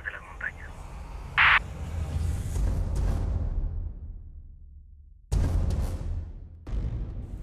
de 0.00 0.10
las 0.10 0.22
montañas. 0.22 0.70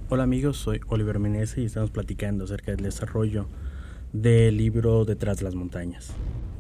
Hola 0.10 0.24
amigos, 0.24 0.58
soy 0.58 0.82
Oliver 0.88 1.20
Menezes 1.20 1.60
y 1.60 1.66
estamos 1.66 1.92
platicando 1.92 2.46
acerca 2.46 2.72
del 2.72 2.82
desarrollo 2.82 3.48
del 4.14 4.58
libro 4.58 5.06
Detrás 5.06 5.38
de 5.38 5.44
las 5.44 5.54
montañas. 5.54 6.16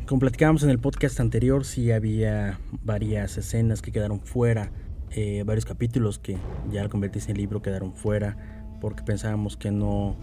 Como 0.05 0.19
platicábamos 0.19 0.61
en 0.61 0.69
el 0.69 0.77
podcast 0.77 1.19
anterior, 1.19 1.65
sí 1.65 1.91
había 1.91 2.59
varias 2.83 3.37
escenas 3.37 3.81
que 3.81 3.91
quedaron 3.91 4.21
fuera, 4.21 4.71
eh, 5.09 5.43
varios 5.43 5.65
capítulos 5.65 6.19
que 6.19 6.37
ya 6.71 6.81
al 6.81 6.89
convertirse 6.89 7.31
en 7.31 7.37
libro 7.37 7.63
quedaron 7.63 7.93
fuera 7.93 8.37
porque 8.79 9.01
pensábamos 9.01 9.57
que 9.57 9.71
no 9.71 10.15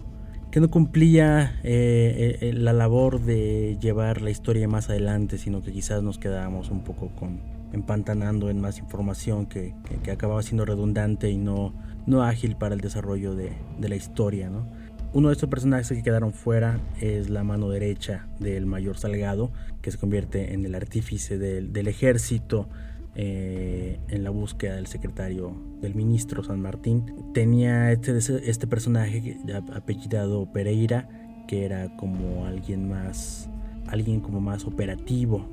que 0.51 0.59
no 0.59 0.69
cumplía 0.69 1.59
eh, 1.63 2.37
eh, 2.41 2.53
la 2.53 2.73
labor 2.73 3.21
de 3.21 3.77
llevar 3.79 4.21
la 4.21 4.29
historia 4.29 4.67
más 4.67 4.89
adelante, 4.89 5.37
sino 5.37 5.61
que 5.61 5.71
quizás 5.71 6.03
nos 6.03 6.17
quedábamos 6.17 6.69
un 6.69 6.83
poco 6.83 7.09
con 7.09 7.39
empantanando 7.73 8.49
en 8.49 8.61
más 8.61 8.79
información 8.79 9.45
que, 9.45 9.73
que, 10.03 10.11
acababa 10.11 10.41
siendo 10.41 10.63
redundante 10.63 11.29
y 11.29 11.37
no, 11.37 11.73
no 12.05 12.23
ágil 12.23 12.55
para 12.55 12.75
el 12.75 12.81
desarrollo 12.81 13.35
de, 13.35 13.51
de, 13.77 13.89
la 13.89 13.97
historia. 13.97 14.49
¿no? 14.49 14.65
Uno 15.13 15.27
de 15.27 15.33
estos 15.33 15.49
personajes 15.49 15.89
que 15.89 16.01
quedaron 16.01 16.31
fuera 16.31 16.79
es 17.01 17.29
la 17.29 17.43
mano 17.43 17.69
derecha 17.69 18.27
del 18.39 18.65
mayor 18.65 18.97
Salgado, 18.97 19.51
que 19.81 19.91
se 19.91 19.97
convierte 19.97 20.53
en 20.53 20.65
el 20.65 20.75
artífice 20.75 21.37
del 21.37 21.87
ejército 21.87 22.69
eh, 23.19 23.99
en 24.09 24.23
la 24.23 24.29
búsqueda 24.29 24.75
del 24.75 24.85
secretario 24.85 25.55
del 25.81 25.95
ministro 25.95 26.43
San 26.43 26.61
Martín. 26.61 27.03
Tenía 27.33 27.91
este, 27.91 28.15
este 28.15 28.67
personaje 28.67 29.39
apellidado 29.73 30.53
Pereira, 30.53 31.09
que 31.47 31.65
era 31.65 31.97
como 31.97 32.45
alguien 32.45 32.87
más, 32.87 33.49
alguien 33.87 34.19
como 34.19 34.39
más 34.39 34.65
operativo. 34.65 35.49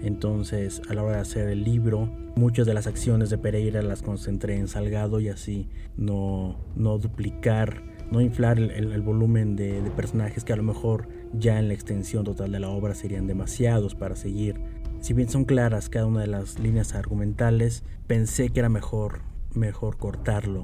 Entonces, 0.00 0.80
a 0.88 0.94
la 0.94 1.02
hora 1.02 1.16
de 1.16 1.22
hacer 1.22 1.48
el 1.48 1.64
libro, 1.64 2.08
muchas 2.36 2.68
de 2.68 2.74
las 2.74 2.86
acciones 2.86 3.30
de 3.30 3.38
Pereira 3.38 3.82
las 3.82 4.02
concentré 4.02 4.56
en 4.56 4.68
Salgado 4.68 5.18
y 5.18 5.28
así 5.28 5.68
no, 5.96 6.56
no 6.76 6.98
duplicar, 6.98 7.82
no 8.12 8.20
inflar 8.20 8.60
el, 8.60 9.02
volumen 9.02 9.56
de, 9.56 9.82
de 9.82 9.90
personajes 9.90 10.44
que 10.44 10.52
a 10.52 10.56
lo 10.56 10.62
mejor 10.62 11.08
ya 11.36 11.58
en 11.58 11.66
la 11.66 11.74
extensión 11.74 12.22
total 12.22 12.52
de 12.52 12.60
la 12.60 12.68
obra 12.68 12.94
serían 12.94 13.26
demasiados 13.26 13.96
para 13.96 14.14
seguir 14.14 14.60
si 15.02 15.14
bien 15.14 15.28
son 15.28 15.44
claras 15.44 15.88
cada 15.88 16.06
una 16.06 16.20
de 16.20 16.28
las 16.28 16.60
líneas 16.60 16.94
argumentales, 16.94 17.82
pensé 18.06 18.50
que 18.50 18.60
era 18.60 18.68
mejor, 18.68 19.18
mejor 19.52 19.96
cortarlo. 19.96 20.62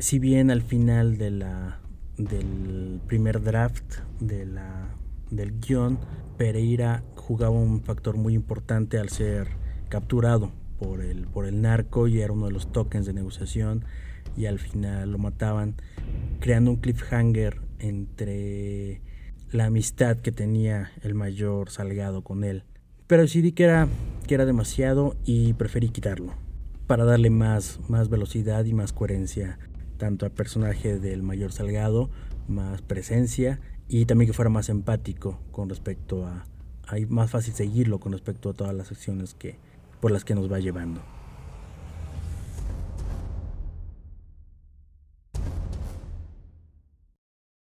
Si 0.00 0.18
bien 0.18 0.50
al 0.50 0.62
final 0.62 1.18
de 1.18 1.30
la, 1.30 1.78
del 2.18 3.00
primer 3.06 3.40
draft 3.42 4.00
de 4.18 4.44
la, 4.44 4.88
del 5.30 5.60
guion, 5.60 6.00
Pereira 6.36 7.04
jugaba 7.14 7.54
un 7.54 7.80
factor 7.80 8.16
muy 8.16 8.34
importante 8.34 8.98
al 8.98 9.08
ser 9.08 9.50
capturado 9.88 10.50
por 10.80 11.00
el, 11.00 11.28
por 11.28 11.46
el 11.46 11.62
narco 11.62 12.08
y 12.08 12.20
era 12.20 12.32
uno 12.32 12.46
de 12.46 12.52
los 12.52 12.72
tokens 12.72 13.06
de 13.06 13.12
negociación 13.12 13.84
y 14.36 14.46
al 14.46 14.58
final 14.58 15.12
lo 15.12 15.18
mataban, 15.18 15.76
creando 16.40 16.72
un 16.72 16.78
cliffhanger 16.78 17.60
entre 17.78 19.00
la 19.52 19.66
amistad 19.66 20.16
que 20.16 20.32
tenía 20.32 20.90
el 21.02 21.14
mayor 21.14 21.70
Salgado 21.70 22.22
con 22.22 22.42
él. 22.42 22.64
Pero 23.06 23.22
decidí 23.22 23.52
que 23.52 23.64
era, 23.64 23.88
que 24.26 24.34
era 24.34 24.46
demasiado 24.46 25.16
y 25.24 25.52
preferí 25.52 25.90
quitarlo 25.90 26.34
para 26.86 27.04
darle 27.04 27.30
más, 27.30 27.80
más 27.88 28.08
velocidad 28.08 28.64
y 28.64 28.72
más 28.72 28.92
coherencia 28.92 29.58
tanto 29.96 30.26
al 30.26 30.32
personaje 30.32 30.98
del 30.98 31.22
mayor 31.22 31.52
Salgado, 31.52 32.10
más 32.48 32.82
presencia 32.82 33.60
y 33.88 34.06
también 34.06 34.28
que 34.28 34.34
fuera 34.34 34.50
más 34.50 34.68
empático 34.68 35.40
con 35.52 35.68
respecto 35.68 36.26
a, 36.26 36.46
a 36.86 36.96
más 37.08 37.30
fácil 37.30 37.54
seguirlo 37.54 37.98
con 37.98 38.12
respecto 38.12 38.50
a 38.50 38.54
todas 38.54 38.74
las 38.74 38.90
acciones 38.90 39.34
que 39.34 39.56
por 40.00 40.10
las 40.10 40.24
que 40.24 40.34
nos 40.34 40.50
va 40.50 40.58
llevando. 40.58 41.00